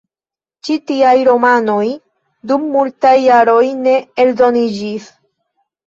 Ĉi 0.67 0.77
tiaj 0.91 1.11
romanoj 1.27 1.85
dum 2.55 2.67
multaj 2.79 3.15
jaroj 3.29 3.63
ne 3.87 3.97
eldoniĝis. 4.27 5.11